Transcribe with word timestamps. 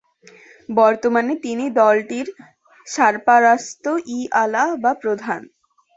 বর্তমানে 0.69 1.33
তিনি 1.45 1.65
দলটির 1.79 2.27
"সারপারাস্ত-ই-আ'লা" 2.87 4.65
বা 4.83 4.91
প্রধান। 5.01 5.41